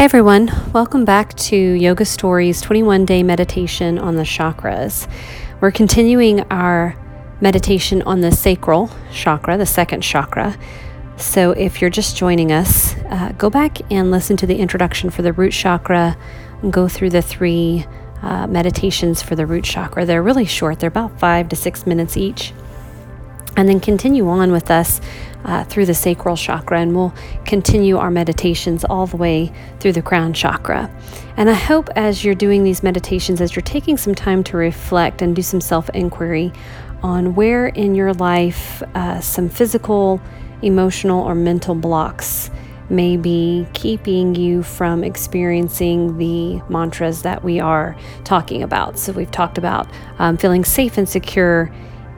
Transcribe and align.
Hey 0.00 0.04
everyone, 0.04 0.50
welcome 0.72 1.04
back 1.04 1.34
to 1.34 1.54
Yoga 1.54 2.06
Stories 2.06 2.62
21 2.62 3.04
day 3.04 3.22
meditation 3.22 3.98
on 3.98 4.16
the 4.16 4.22
chakras. 4.22 5.06
We're 5.60 5.72
continuing 5.72 6.40
our 6.50 6.96
meditation 7.42 8.00
on 8.04 8.22
the 8.22 8.32
sacral 8.32 8.90
chakra, 9.12 9.58
the 9.58 9.66
second 9.66 10.00
chakra. 10.00 10.56
So 11.18 11.50
if 11.50 11.82
you're 11.82 11.90
just 11.90 12.16
joining 12.16 12.50
us, 12.50 12.94
uh, 13.10 13.32
go 13.36 13.50
back 13.50 13.92
and 13.92 14.10
listen 14.10 14.38
to 14.38 14.46
the 14.46 14.56
introduction 14.56 15.10
for 15.10 15.20
the 15.20 15.34
root 15.34 15.52
chakra, 15.52 16.16
and 16.62 16.72
go 16.72 16.88
through 16.88 17.10
the 17.10 17.20
three 17.20 17.84
uh, 18.22 18.46
meditations 18.46 19.20
for 19.20 19.36
the 19.36 19.44
root 19.44 19.64
chakra. 19.64 20.06
They're 20.06 20.22
really 20.22 20.46
short, 20.46 20.80
they're 20.80 20.88
about 20.88 21.20
five 21.20 21.50
to 21.50 21.56
six 21.56 21.86
minutes 21.86 22.16
each 22.16 22.54
and 23.56 23.68
then 23.68 23.80
continue 23.80 24.28
on 24.28 24.52
with 24.52 24.70
us 24.70 25.00
uh, 25.44 25.64
through 25.64 25.86
the 25.86 25.94
sacral 25.94 26.36
chakra, 26.36 26.80
and 26.80 26.94
we'll 26.94 27.14
continue 27.44 27.96
our 27.96 28.10
meditations 28.10 28.84
all 28.84 29.06
the 29.06 29.16
way 29.16 29.52
through 29.80 29.92
the 29.92 30.02
crown 30.02 30.32
chakra. 30.32 30.90
And 31.36 31.48
I 31.48 31.54
hope 31.54 31.88
as 31.96 32.24
you're 32.24 32.34
doing 32.34 32.64
these 32.64 32.82
meditations, 32.82 33.40
as 33.40 33.54
you're 33.56 33.62
taking 33.62 33.96
some 33.96 34.14
time 34.14 34.44
to 34.44 34.56
reflect 34.56 35.22
and 35.22 35.34
do 35.34 35.42
some 35.42 35.60
self 35.60 35.88
inquiry 35.90 36.52
on 37.02 37.34
where 37.34 37.68
in 37.68 37.94
your 37.94 38.12
life 38.12 38.82
uh, 38.94 39.20
some 39.20 39.48
physical, 39.48 40.20
emotional, 40.62 41.22
or 41.22 41.34
mental 41.34 41.74
blocks 41.74 42.50
may 42.90 43.16
be 43.16 43.66
keeping 43.72 44.34
you 44.34 44.62
from 44.62 45.04
experiencing 45.04 46.18
the 46.18 46.60
mantras 46.68 47.22
that 47.22 47.42
we 47.42 47.60
are 47.60 47.96
talking 48.24 48.62
about. 48.62 48.98
So, 48.98 49.12
we've 49.12 49.30
talked 49.30 49.56
about 49.56 49.88
um, 50.18 50.36
feeling 50.36 50.64
safe 50.64 50.98
and 50.98 51.08
secure 51.08 51.72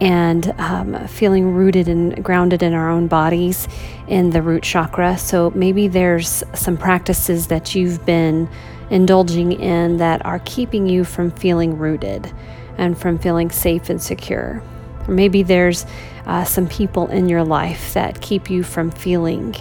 and 0.00 0.54
um, 0.58 1.06
feeling 1.08 1.52
rooted 1.52 1.88
and 1.88 2.22
grounded 2.24 2.62
in 2.62 2.72
our 2.72 2.88
own 2.88 3.08
bodies 3.08 3.66
in 4.06 4.30
the 4.30 4.42
root 4.42 4.62
chakra. 4.62 5.18
So 5.18 5.50
maybe 5.54 5.88
there's 5.88 6.44
some 6.54 6.76
practices 6.76 7.48
that 7.48 7.74
you've 7.74 8.04
been 8.06 8.48
indulging 8.90 9.52
in 9.52 9.98
that 9.98 10.24
are 10.24 10.40
keeping 10.44 10.88
you 10.88 11.04
from 11.04 11.30
feeling 11.30 11.78
rooted 11.78 12.32
and 12.76 12.96
from 12.96 13.18
feeling 13.18 13.50
safe 13.50 13.90
and 13.90 14.00
secure. 14.00 14.62
Or 15.06 15.14
maybe 15.14 15.42
there's 15.42 15.84
uh, 16.26 16.44
some 16.44 16.68
people 16.68 17.08
in 17.08 17.28
your 17.28 17.44
life 17.44 17.94
that 17.94 18.20
keep 18.20 18.50
you 18.50 18.62
from 18.62 18.90
feeling 18.90 19.56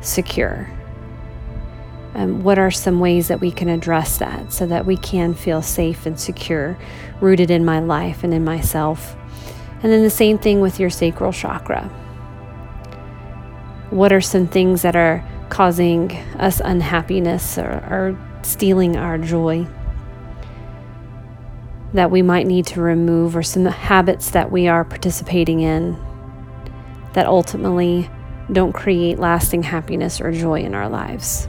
secure. 0.00 0.70
Um, 2.14 2.42
what 2.42 2.58
are 2.58 2.70
some 2.70 3.00
ways 3.00 3.28
that 3.28 3.40
we 3.40 3.50
can 3.50 3.68
address 3.68 4.18
that 4.18 4.52
so 4.52 4.66
that 4.66 4.86
we 4.86 4.96
can 4.96 5.34
feel 5.34 5.62
safe 5.62 6.04
and 6.04 6.18
secure, 6.18 6.76
rooted 7.20 7.50
in 7.50 7.64
my 7.64 7.80
life 7.80 8.24
and 8.24 8.34
in 8.34 8.44
myself? 8.44 9.16
And 9.82 9.92
then 9.92 10.02
the 10.02 10.10
same 10.10 10.38
thing 10.38 10.60
with 10.60 10.80
your 10.80 10.90
sacral 10.90 11.32
chakra. 11.32 11.84
What 13.90 14.12
are 14.12 14.20
some 14.20 14.48
things 14.48 14.82
that 14.82 14.96
are 14.96 15.24
causing 15.48 16.12
us 16.38 16.60
unhappiness 16.60 17.58
or, 17.58 17.70
or 17.88 18.40
stealing 18.42 18.96
our 18.96 19.18
joy 19.18 19.66
that 21.94 22.10
we 22.10 22.20
might 22.20 22.46
need 22.46 22.66
to 22.66 22.82
remove, 22.82 23.34
or 23.34 23.42
some 23.42 23.64
habits 23.64 24.30
that 24.32 24.52
we 24.52 24.68
are 24.68 24.84
participating 24.84 25.60
in 25.60 25.96
that 27.14 27.26
ultimately 27.26 28.10
don't 28.52 28.72
create 28.72 29.18
lasting 29.18 29.62
happiness 29.62 30.20
or 30.20 30.30
joy 30.30 30.60
in 30.60 30.74
our 30.74 30.88
lives? 30.88 31.48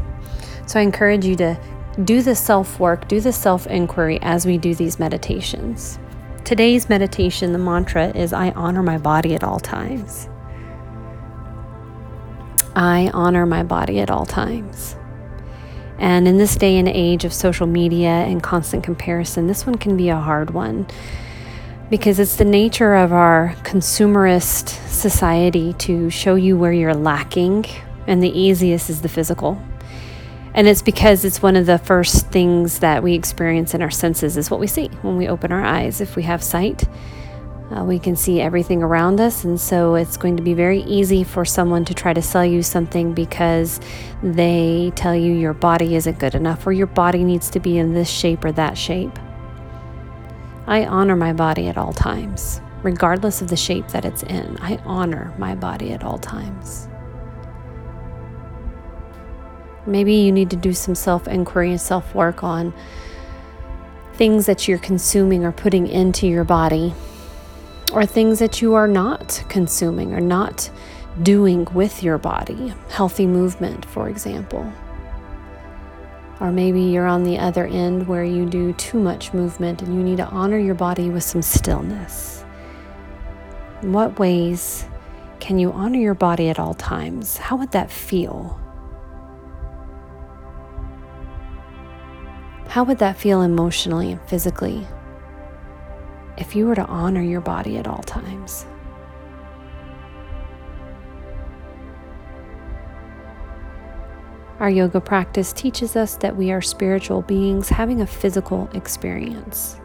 So 0.65 0.79
I 0.79 0.83
encourage 0.83 1.25
you 1.25 1.35
to 1.37 1.59
do 2.05 2.21
the 2.21 2.35
self 2.35 2.79
work, 2.79 3.07
do 3.07 3.19
the 3.19 3.33
self 3.33 3.67
inquiry 3.67 4.19
as 4.21 4.45
we 4.45 4.57
do 4.57 4.73
these 4.73 4.99
meditations. 4.99 5.99
Today's 6.49 6.89
meditation, 6.89 7.53
the 7.53 7.59
mantra 7.59 8.07
is 8.17 8.33
I 8.33 8.49
honor 8.53 8.81
my 8.81 8.97
body 8.97 9.35
at 9.35 9.43
all 9.43 9.59
times. 9.59 10.27
I 12.75 13.11
honor 13.13 13.45
my 13.45 13.61
body 13.61 13.99
at 13.99 14.09
all 14.09 14.25
times. 14.25 14.95
And 15.99 16.27
in 16.27 16.39
this 16.39 16.55
day 16.55 16.77
and 16.77 16.87
age 16.89 17.23
of 17.23 17.33
social 17.33 17.67
media 17.67 18.09
and 18.09 18.41
constant 18.41 18.83
comparison, 18.83 19.45
this 19.45 19.67
one 19.67 19.75
can 19.75 19.95
be 19.95 20.09
a 20.09 20.17
hard 20.17 20.49
one 20.49 20.87
because 21.91 22.17
it's 22.17 22.37
the 22.37 22.45
nature 22.45 22.95
of 22.95 23.13
our 23.13 23.53
consumerist 23.61 24.69
society 24.89 25.73
to 25.73 26.09
show 26.09 26.33
you 26.33 26.57
where 26.57 26.73
you're 26.73 26.95
lacking, 26.95 27.67
and 28.07 28.23
the 28.23 28.31
easiest 28.35 28.89
is 28.89 29.03
the 29.03 29.07
physical. 29.07 29.61
And 30.53 30.67
it's 30.67 30.81
because 30.81 31.25
it's 31.25 31.41
one 31.41 31.55
of 31.55 31.65
the 31.65 31.77
first 31.77 32.27
things 32.27 32.79
that 32.79 33.03
we 33.03 33.13
experience 33.13 33.73
in 33.73 33.81
our 33.81 33.91
senses 33.91 34.35
is 34.35 34.49
what 34.49 34.59
we 34.59 34.67
see 34.67 34.87
when 35.01 35.15
we 35.15 35.27
open 35.27 35.51
our 35.51 35.63
eyes. 35.63 36.01
If 36.01 36.15
we 36.15 36.23
have 36.23 36.43
sight, 36.43 36.85
uh, 37.71 37.83
we 37.83 37.99
can 37.99 38.15
see 38.15 38.41
everything 38.41 38.81
around 38.81 39.21
us. 39.21 39.43
And 39.43 39.59
so 39.59 39.95
it's 39.95 40.17
going 40.17 40.37
to 40.37 40.43
be 40.43 40.53
very 40.53 40.81
easy 40.81 41.23
for 41.23 41.45
someone 41.45 41.85
to 41.85 41.93
try 41.93 42.13
to 42.13 42.21
sell 42.21 42.45
you 42.45 42.63
something 42.63 43.13
because 43.13 43.79
they 44.23 44.91
tell 44.95 45.15
you 45.15 45.33
your 45.33 45.53
body 45.53 45.95
isn't 45.95 46.19
good 46.19 46.35
enough 46.35 46.65
or 46.65 46.71
your 46.71 46.87
body 46.87 47.23
needs 47.23 47.49
to 47.51 47.59
be 47.59 47.77
in 47.77 47.93
this 47.93 48.09
shape 48.09 48.43
or 48.43 48.51
that 48.53 48.77
shape. 48.77 49.17
I 50.65 50.85
honor 50.85 51.15
my 51.15 51.33
body 51.33 51.67
at 51.67 51.77
all 51.77 51.93
times, 51.93 52.61
regardless 52.83 53.41
of 53.41 53.49
the 53.49 53.57
shape 53.57 53.87
that 53.89 54.05
it's 54.05 54.23
in. 54.23 54.57
I 54.61 54.77
honor 54.85 55.33
my 55.37 55.55
body 55.55 55.93
at 55.93 56.03
all 56.03 56.19
times. 56.19 56.87
Maybe 59.85 60.13
you 60.13 60.31
need 60.31 60.49
to 60.49 60.55
do 60.55 60.73
some 60.73 60.95
self 60.95 61.27
inquiry 61.27 61.71
and 61.71 61.81
self 61.81 62.13
work 62.13 62.43
on 62.43 62.73
things 64.13 64.45
that 64.47 64.67
you're 64.67 64.77
consuming 64.77 65.45
or 65.45 65.51
putting 65.51 65.87
into 65.87 66.27
your 66.27 66.43
body, 66.43 66.93
or 67.93 68.05
things 68.05 68.39
that 68.39 68.61
you 68.61 68.73
are 68.73 68.87
not 68.87 69.43
consuming 69.47 70.13
or 70.13 70.19
not 70.19 70.69
doing 71.23 71.65
with 71.73 72.03
your 72.03 72.17
body. 72.17 72.73
Healthy 72.89 73.27
movement, 73.27 73.85
for 73.85 74.09
example. 74.09 74.71
Or 76.39 76.51
maybe 76.51 76.81
you're 76.81 77.07
on 77.07 77.23
the 77.23 77.37
other 77.37 77.65
end 77.65 78.07
where 78.07 78.23
you 78.23 78.45
do 78.45 78.73
too 78.73 78.99
much 78.99 79.33
movement 79.33 79.81
and 79.81 79.93
you 79.93 80.03
need 80.03 80.17
to 80.17 80.27
honor 80.27 80.57
your 80.57 80.75
body 80.75 81.09
with 81.09 81.23
some 81.23 81.41
stillness. 81.41 82.43
In 83.81 83.91
what 83.93 84.19
ways 84.19 84.85
can 85.39 85.59
you 85.59 85.71
honor 85.71 85.99
your 85.99 86.13
body 86.13 86.49
at 86.49 86.59
all 86.59 86.73
times? 86.73 87.37
How 87.37 87.55
would 87.57 87.71
that 87.71 87.91
feel? 87.91 88.59
How 92.69 92.83
would 92.83 92.99
that 92.99 93.17
feel 93.17 93.41
emotionally 93.41 94.11
and 94.11 94.21
physically 94.21 94.85
if 96.37 96.55
you 96.55 96.67
were 96.67 96.75
to 96.75 96.85
honor 96.85 97.23
your 97.23 97.41
body 97.41 97.77
at 97.77 97.87
all 97.87 98.03
times? 98.03 98.67
Our 104.59 104.69
yoga 104.69 105.01
practice 105.01 105.51
teaches 105.51 105.95
us 105.95 106.15
that 106.17 106.37
we 106.37 106.51
are 106.51 106.61
spiritual 106.61 107.23
beings 107.23 107.69
having 107.69 108.01
a 108.01 108.07
physical 108.07 108.69
experience. 108.73 109.79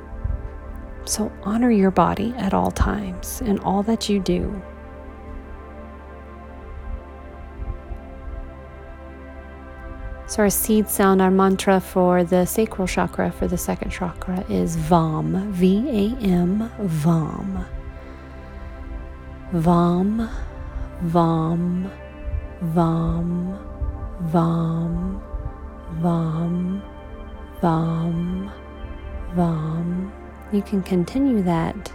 So 1.06 1.32
honor 1.42 1.70
your 1.70 1.90
body 1.90 2.34
at 2.36 2.52
all 2.52 2.70
times 2.70 3.40
in 3.40 3.60
all 3.60 3.82
that 3.84 4.10
you 4.10 4.20
do. 4.20 4.62
So, 10.34 10.42
our 10.42 10.50
seed 10.50 10.88
sound, 10.88 11.22
our 11.22 11.30
mantra 11.30 11.78
for 11.78 12.24
the 12.24 12.44
sacral 12.44 12.88
chakra, 12.88 13.30
for 13.30 13.46
the 13.46 13.56
second 13.56 13.92
chakra, 13.92 14.44
is 14.48 14.74
VAM. 14.74 15.52
V 15.52 15.88
A 15.88 16.26
M, 16.26 16.72
VAM. 16.80 17.64
VAM, 19.52 20.28
VAM, 21.02 21.88
VAM, 22.62 23.58
VAM, 24.22 25.22
VAM, 26.02 26.82
VAM, 27.60 28.52
VAM. 29.36 30.12
You 30.50 30.62
can 30.62 30.82
continue 30.82 31.42
that 31.44 31.92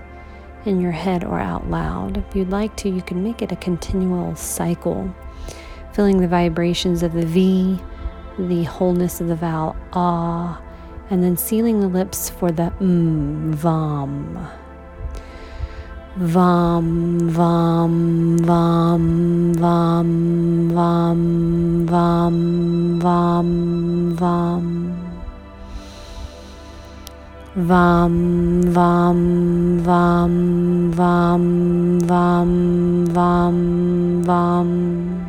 in 0.64 0.80
your 0.80 0.94
head 0.94 1.26
or 1.26 1.42
out 1.42 1.70
loud. 1.70 2.16
If 2.16 2.34
you'd 2.34 2.52
like 2.52 2.78
to, 2.78 2.90
you 2.90 3.02
can 3.02 3.22
make 3.22 3.42
it 3.42 3.52
a 3.52 3.58
continual 3.58 4.34
cycle, 4.38 5.14
feeling 5.92 6.22
the 6.22 6.28
vibrations 6.30 7.04
of 7.04 7.12
the 7.12 7.26
V 7.26 7.82
the 8.48 8.64
wholeness 8.64 9.20
of 9.20 9.28
the 9.28 9.36
vowel 9.36 9.76
ah, 9.94 10.62
and 11.10 11.24
then 11.24 11.36
sealing 11.36 11.80
the 11.82 11.88
lips 11.88 12.30
for 12.30 12.52
the 12.52 12.72
mm, 12.80 13.54
vam. 13.56 14.48
Vam, 16.18 17.30
vam, 17.30 18.38
vam, 18.40 19.54
vam, 19.54 20.70
vam, 20.70 21.86
vam, 21.86 23.00
vam, 23.00 24.16
vam. 24.16 24.90
Vam, 27.56 28.62
vam, 28.74 29.84
vam, 29.84 30.92
vam, 30.92 32.00
vam, 32.02 33.06
vam, 33.14 34.24
vam. 34.24 35.29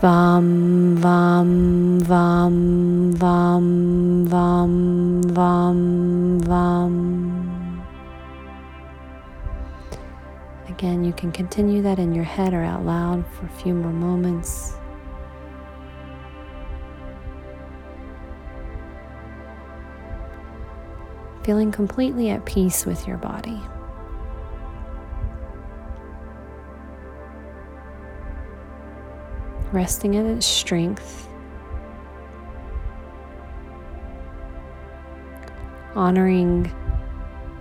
Vam, 0.00 0.96
vam, 0.96 2.00
vam, 2.00 3.12
vam, 3.12 4.26
vam, 4.28 5.22
vam, 5.22 6.40
vam. 6.40 7.82
Again, 10.68 11.02
you 11.02 11.14
can 11.14 11.32
continue 11.32 11.80
that 11.80 11.98
in 11.98 12.14
your 12.14 12.24
head 12.24 12.52
or 12.52 12.62
out 12.62 12.84
loud 12.84 13.24
for 13.26 13.46
a 13.46 13.48
few 13.48 13.72
more 13.72 13.90
moments. 13.90 14.74
Feeling 21.42 21.72
completely 21.72 22.28
at 22.28 22.44
peace 22.44 22.84
with 22.84 23.06
your 23.08 23.16
body. 23.16 23.62
Resting 29.72 30.14
in 30.14 30.26
its 30.26 30.46
strength, 30.46 31.28
honoring 35.94 36.72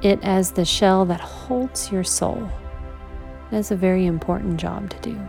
it 0.02 0.20
as 0.22 0.52
the 0.52 0.66
shell 0.66 1.06
that 1.06 1.20
holds 1.20 1.92
your 1.92 2.04
soul. 2.04 2.50
That's 3.50 3.72
a 3.72 3.76
very 3.76 4.06
important 4.06 4.58
job 4.58 4.90
to 4.92 5.00
do. 5.00 5.20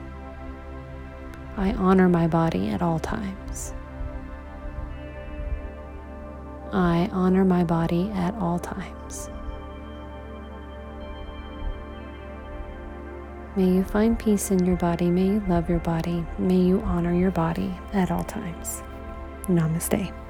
I 1.56 1.72
honor 1.72 2.08
my 2.08 2.26
body 2.26 2.68
at 2.68 2.82
all 2.82 2.98
times. 2.98 3.72
I 6.72 7.08
honor 7.12 7.44
my 7.44 7.64
body 7.64 8.10
at 8.10 8.34
all 8.34 8.58
times. 8.58 9.30
May 13.56 13.68
you 13.70 13.84
find 13.84 14.18
peace 14.18 14.50
in 14.50 14.66
your 14.66 14.76
body. 14.76 15.10
May 15.10 15.28
you 15.28 15.42
love 15.48 15.70
your 15.70 15.78
body. 15.78 16.26
May 16.38 16.58
you 16.58 16.82
honor 16.82 17.14
your 17.14 17.30
body 17.30 17.74
at 17.94 18.10
all 18.10 18.24
times. 18.24 18.82
Namaste. 19.48 20.25